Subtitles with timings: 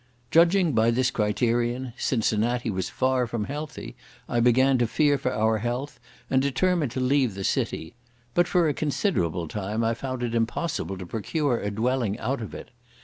[0.31, 3.95] Judging, by this criterion, Cincinnati was far from healthy,
[4.27, 7.93] I began to fear for our health, and determined to leave the city;
[8.33, 12.55] but, for a considerable time I found it impossible to procure a dwelling out of
[12.55, 12.71] it.